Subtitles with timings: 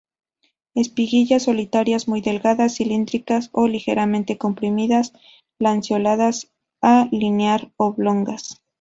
[0.73, 5.13] Espiguillas solitarias, muy delgadas, cilíndricas o ligeramente comprimidas,
[5.59, 6.49] lanceoladas
[6.81, 8.63] a linear-oblongas.